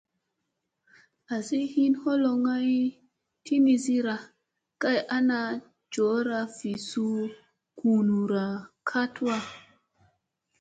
[1.35, 2.69] Azi hin holoŋ ay
[3.43, 4.27] tinirani,
[4.81, 5.39] kay ana
[5.93, 7.19] cora vl suu
[7.77, 8.45] gunura
[8.89, 9.37] ka tuwa.